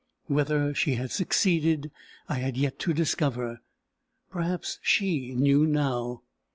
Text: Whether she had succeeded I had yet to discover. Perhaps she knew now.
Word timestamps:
Whether 0.25 0.73
she 0.73 0.95
had 0.95 1.11
succeeded 1.11 1.91
I 2.27 2.39
had 2.39 2.57
yet 2.57 2.79
to 2.79 2.91
discover. 2.91 3.61
Perhaps 4.31 4.79
she 4.81 5.35
knew 5.35 5.67
now. 5.67 6.23